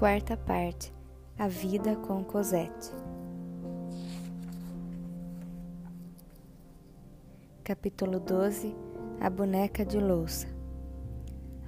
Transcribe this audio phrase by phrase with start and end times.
[0.00, 0.94] Quarta parte
[1.38, 2.90] A Vida com Cosette.
[7.62, 8.74] Capítulo 12
[9.20, 10.48] A Boneca de Louça.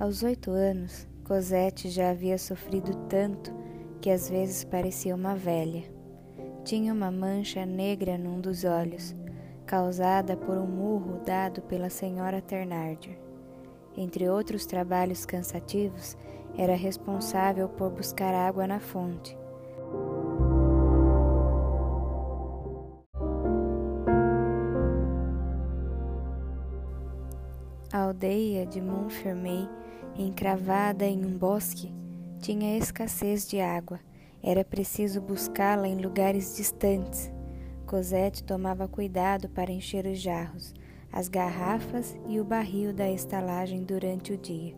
[0.01, 3.53] Aos oito anos, Cosette já havia sofrido tanto
[4.01, 5.85] que às vezes parecia uma velha.
[6.65, 9.15] Tinha uma mancha negra num dos olhos,
[9.67, 13.32] causada por um murro dado pela senhora Ternardier.
[13.97, 16.17] Entre outros trabalhos cansativos,
[16.57, 19.37] era responsável por buscar água na fonte.
[27.93, 29.69] A aldeia de Montfermeil,
[30.17, 31.93] encravada em um bosque,
[32.41, 34.01] tinha escassez de água.
[34.43, 37.31] Era preciso buscá-la em lugares distantes.
[37.87, 40.73] Cosette tomava cuidado para encher os jarros,
[41.13, 44.75] as garrafas e o barril da estalagem durante o dia.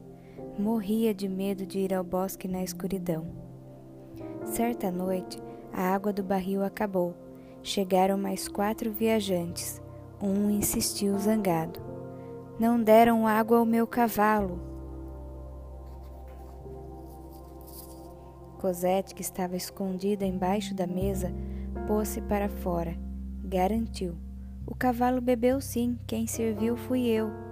[0.58, 3.26] Morria de medo de ir ao bosque na escuridão.
[4.44, 5.40] Certa noite,
[5.72, 7.14] a água do barril acabou.
[7.62, 9.80] Chegaram mais quatro viajantes.
[10.20, 11.80] Um insistiu zangado.
[12.58, 14.60] Não deram água ao meu cavalo.
[18.58, 21.32] Cosette, que estava escondida embaixo da mesa,
[21.86, 22.96] pôs-se para fora.
[23.44, 24.23] Garantiu.
[24.66, 27.44] O cavalo bebeu sim, quem serviu fui eu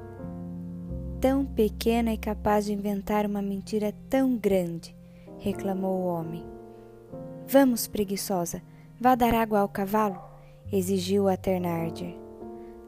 [1.22, 4.92] tão pequena e capaz de inventar uma mentira tão grande?
[5.38, 6.44] reclamou o homem.
[7.46, 8.60] Vamos, preguiçosa,
[9.00, 10.20] vá dar água ao cavalo,
[10.72, 12.16] exigiu a Ternardier.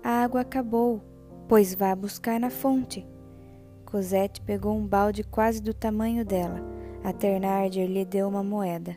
[0.02, 1.00] A água acabou,
[1.48, 3.06] pois vá buscar na fonte.
[3.84, 6.60] Cosette pegou um balde quase do tamanho dela.
[7.04, 8.96] A Ternardier lhe deu uma moeda.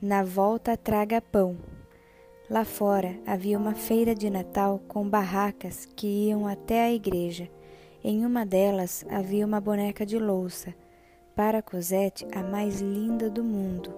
[0.00, 1.56] Na volta traga pão.
[2.50, 7.46] Lá fora havia uma feira de Natal com barracas que iam até a igreja.
[8.02, 10.74] Em uma delas havia uma boneca de louça,
[11.36, 13.94] para Cosette a mais linda do mundo.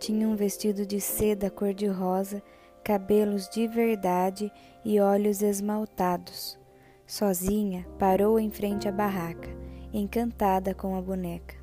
[0.00, 2.42] Tinha um vestido de seda cor-de-rosa,
[2.82, 4.50] cabelos de verdade
[4.84, 6.58] e olhos esmaltados.
[7.06, 9.48] Sozinha, parou em frente à barraca,
[9.92, 11.54] encantada com a boneca.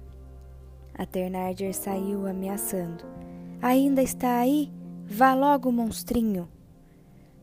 [0.97, 3.03] A Ternardier saiu ameaçando.
[3.61, 4.71] Ainda está aí?
[5.09, 6.49] Vá logo, monstrinho!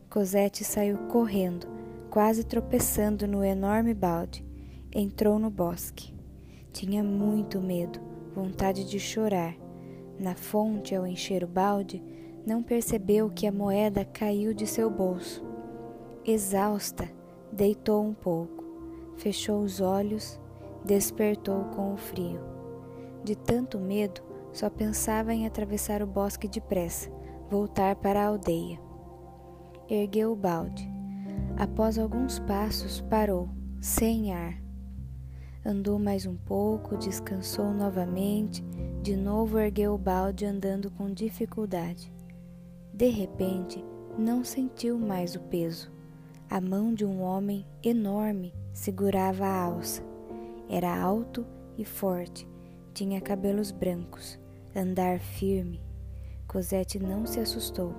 [0.07, 1.65] Cosette saiu correndo,
[2.11, 4.45] quase tropeçando no enorme balde,
[4.93, 6.13] entrou no bosque.
[6.71, 7.99] Tinha muito medo,
[8.35, 9.55] vontade de chorar.
[10.19, 12.03] Na fonte, ao encher o balde,
[12.45, 15.43] não percebeu que a moeda caiu de seu bolso.
[16.23, 17.09] Exausta,
[17.51, 18.63] deitou um pouco,
[19.17, 20.39] fechou os olhos,
[20.85, 22.39] despertou com o frio.
[23.23, 24.21] De tanto medo,
[24.53, 27.09] só pensava em atravessar o bosque depressa,
[27.49, 28.79] voltar para a aldeia.
[29.89, 30.95] Ergueu o balde,
[31.57, 33.47] Após alguns passos, parou,
[33.79, 34.61] sem ar.
[35.65, 38.61] Andou mais um pouco, descansou novamente,
[39.01, 42.11] de novo ergueu o balde andando com dificuldade.
[42.93, 43.83] De repente,
[44.17, 45.89] não sentiu mais o peso.
[46.49, 50.03] A mão de um homem enorme segurava a alça.
[50.69, 51.45] Era alto
[51.77, 52.45] e forte,
[52.93, 54.37] tinha cabelos brancos,
[54.75, 55.81] andar firme.
[56.55, 57.93] Cosette não se assustou.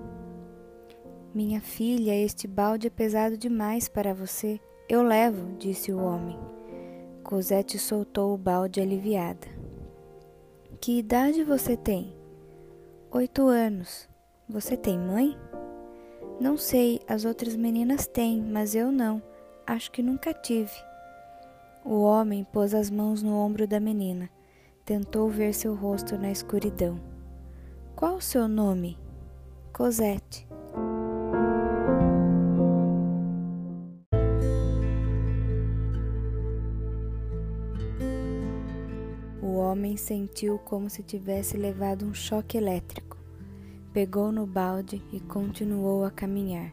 [1.34, 4.58] Minha filha, este balde é pesado demais para você.
[4.88, 6.38] Eu levo, disse o homem.
[7.22, 9.46] Cosette soltou o balde aliviada.
[10.80, 12.16] Que idade você tem?
[13.10, 14.08] Oito anos.
[14.48, 15.36] Você tem mãe?
[16.40, 19.22] Não sei, as outras meninas têm, mas eu não.
[19.66, 20.72] Acho que nunca tive.
[21.84, 24.30] O homem pôs as mãos no ombro da menina.
[24.82, 27.15] Tentou ver seu rosto na escuridão.
[27.96, 28.96] Qual o seu nome?
[29.72, 30.46] Cosette.
[39.76, 43.18] homem sentiu como se tivesse levado um choque elétrico.
[43.92, 46.72] Pegou no balde e continuou a caminhar.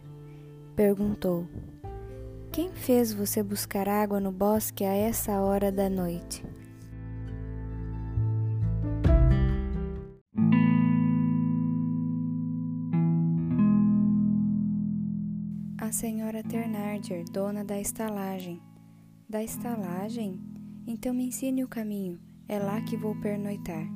[0.75, 1.47] Perguntou:
[2.51, 6.43] Quem fez você buscar água no bosque a essa hora da noite?
[15.93, 18.59] Senhora Ternardier, dona da estalagem.
[19.29, 20.41] Da estalagem?
[20.87, 22.19] Então me ensine o caminho.
[22.47, 23.87] É lá que vou pernoitar.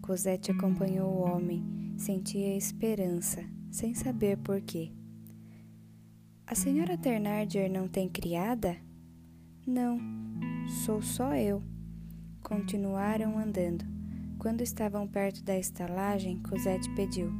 [0.00, 4.92] Cosette acompanhou o homem, sentia esperança, sem saber por quê.
[6.46, 8.76] A senhora Ternardier não tem criada?
[9.66, 9.98] Não,
[10.86, 11.60] sou só eu.
[12.44, 13.84] Continuaram andando.
[14.38, 17.32] Quando estavam perto da estalagem, Cosette pediu: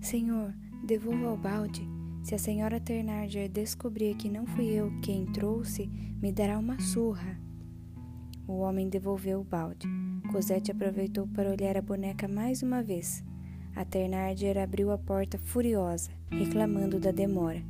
[0.00, 0.54] Senhor,
[0.86, 1.97] devolva o balde.
[2.28, 5.86] Se a senhora Ternardier descobrir que não fui eu quem trouxe,
[6.20, 7.40] me dará uma surra.
[8.46, 9.88] O homem devolveu o balde.
[10.30, 13.24] Cosette aproveitou para olhar a boneca mais uma vez.
[13.74, 17.62] A Ternardier abriu a porta furiosa, reclamando da demora.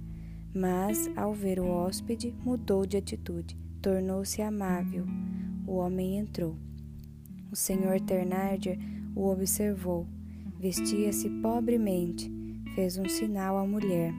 [0.53, 5.07] Mas, ao ver o hóspede, mudou de atitude, tornou-se amável.
[5.69, 6.57] O homem entrou.
[7.53, 8.77] O senhor Ternardier
[9.15, 10.05] o observou.
[10.59, 12.29] Vestia-se pobremente.
[12.75, 14.13] Fez um sinal à mulher.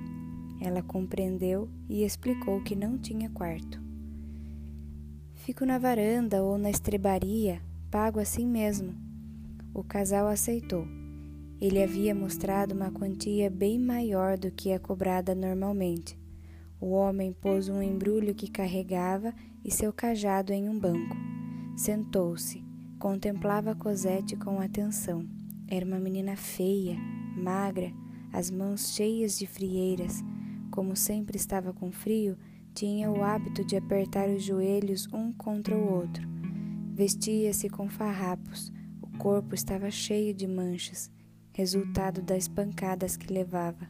[0.62, 3.82] Ela compreendeu e explicou que não tinha quarto.
[5.36, 8.94] Fico na varanda ou na estrebaria, pago assim mesmo.
[9.74, 10.86] O casal aceitou.
[11.62, 16.18] Ele havia mostrado uma quantia bem maior do que a cobrada normalmente.
[16.80, 19.34] O homem pôs um embrulho que carregava
[19.64, 21.16] e seu cajado em um banco.
[21.76, 22.64] Sentou-se,
[22.98, 25.28] contemplava Cosette com atenção.
[25.68, 26.98] Era uma menina feia,
[27.36, 27.92] magra,
[28.32, 30.24] as mãos cheias de frieiras.
[30.80, 32.38] Como sempre estava com frio,
[32.74, 36.26] tinha o hábito de apertar os joelhos um contra o outro.
[36.94, 38.72] Vestia-se com farrapos,
[39.02, 41.12] o corpo estava cheio de manchas,
[41.52, 43.90] resultado das pancadas que levava.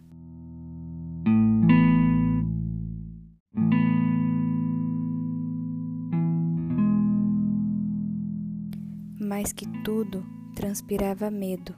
[9.22, 10.26] Mais que tudo,
[10.56, 11.76] transpirava medo.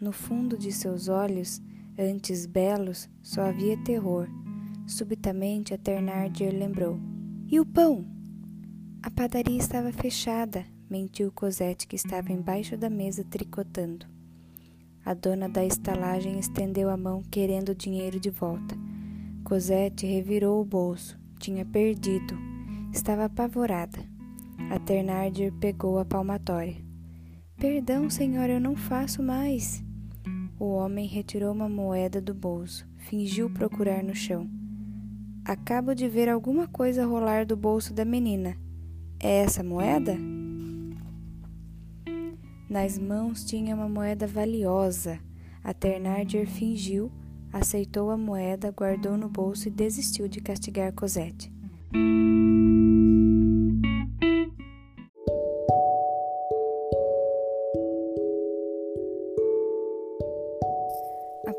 [0.00, 1.62] No fundo de seus olhos,
[2.02, 4.28] antes belos, só havia terror.
[4.86, 6.98] Subitamente a Ternardier lembrou.
[7.48, 8.04] E o pão?
[9.02, 14.06] A padaria estava fechada, mentiu Cosette, que estava embaixo da mesa tricotando.
[15.04, 18.76] A dona da estalagem estendeu a mão querendo o dinheiro de volta.
[19.42, 21.18] Cosette revirou o bolso.
[21.38, 22.38] Tinha perdido.
[22.92, 23.98] Estava apavorada.
[24.70, 26.76] A Ternardier pegou a palmatória.
[27.56, 29.84] Perdão, senhora, eu não faço mais.
[30.62, 34.48] O homem retirou uma moeda do bolso, fingiu procurar no chão.
[35.44, 38.56] Acabo de ver alguma coisa rolar do bolso da menina.
[39.20, 40.16] É essa moeda?
[42.70, 45.18] Nas mãos tinha uma moeda valiosa.
[45.64, 47.10] A Ternardier fingiu,
[47.52, 51.52] aceitou a moeda, guardou no bolso e desistiu de castigar Cosette.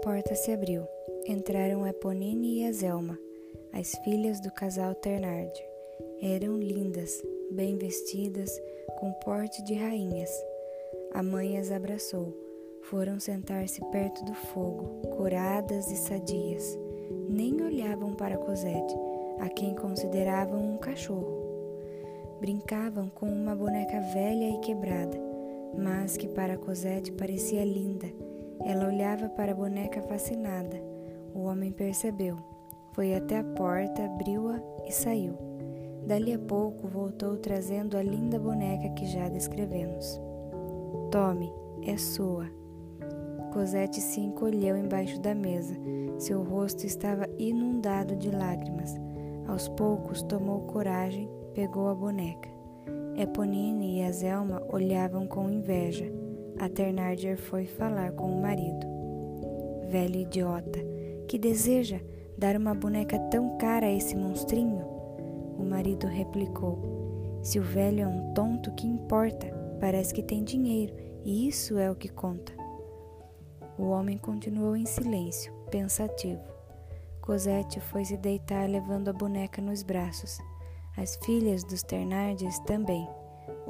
[0.04, 0.86] Porta se abriu.
[1.26, 3.18] Entraram Eponine e a Zelma
[3.74, 5.52] as filhas do casal Ternard.
[6.22, 8.52] Eram lindas, bem vestidas,
[9.00, 10.30] com porte de rainhas.
[11.12, 12.38] A mãe as abraçou.
[12.84, 16.78] Foram sentar-se perto do fogo, curadas e sadias.
[17.28, 18.94] Nem olhavam para Cosette,
[19.40, 21.42] a quem consideravam um cachorro.
[22.40, 25.18] Brincavam com uma boneca velha e quebrada,
[25.76, 28.08] mas que para Cosette parecia linda.
[28.66, 30.82] Ela olhava para a boneca fascinada.
[31.34, 32.38] O homem percebeu
[32.94, 35.36] foi até a porta, abriu-a e saiu.
[36.06, 40.22] Dali a pouco voltou trazendo a linda boneca que já descrevemos.
[41.12, 41.52] Tome,
[41.88, 42.46] é sua.
[43.52, 45.76] Cosette se encolheu embaixo da mesa.
[46.20, 48.96] Seu rosto estava inundado de lágrimas.
[49.48, 52.50] Aos poucos tomou coragem, pegou a boneca.
[53.18, 56.06] Eponine e a Zelma olhavam com inveja.
[56.60, 58.88] A Ternardier foi falar com o marido.
[59.90, 60.80] Velho idiota,
[61.28, 62.00] que deseja?
[62.38, 64.86] dar uma boneca tão cara a esse monstrinho?
[65.58, 69.48] O marido replicou: Se o velho é um tonto, que importa?
[69.80, 72.54] Parece que tem dinheiro, e isso é o que conta.
[73.78, 76.42] O homem continuou em silêncio, pensativo.
[77.22, 80.38] Cosette foi se deitar levando a boneca nos braços.
[80.98, 83.08] As filhas dos Ternardes também.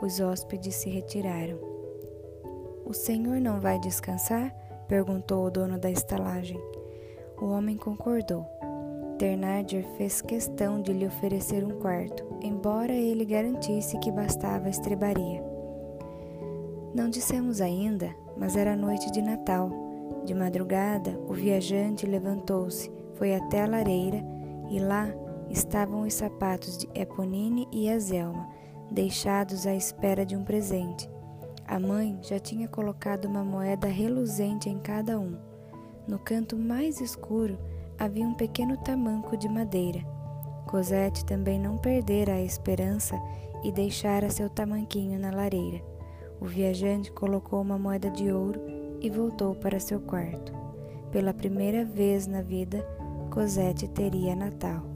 [0.01, 1.73] Os hóspedes se retiraram.
[2.86, 4.54] O senhor não vai descansar?
[4.88, 6.60] perguntou o dono da estalagem.
[7.42, 8.46] O homem concordou.
[9.18, 15.44] Ternardier fez questão de lhe oferecer um quarto, embora ele garantisse que bastava a estrebaria.
[16.94, 19.72] Não dissemos ainda, mas era noite de Natal.
[20.25, 24.24] De madrugada, o viajante levantou-se, foi até a lareira
[24.70, 25.08] e lá
[25.50, 28.48] estavam os sapatos de Eponine e Azelma,
[28.92, 31.12] deixados à espera de um presente.
[31.74, 35.36] A mãe já tinha colocado uma moeda reluzente em cada um.
[36.08, 37.58] No canto mais escuro
[37.98, 40.00] havia um pequeno tamanco de madeira.
[40.68, 43.20] Cosette também não perdera a esperança
[43.63, 45.84] e deixara seu tamanquinho na lareira.
[46.39, 48.62] O viajante colocou uma moeda de ouro
[49.01, 50.53] e voltou para seu quarto.
[51.12, 52.88] Pela primeira vez na vida,
[53.32, 54.92] Cosette teria Natal.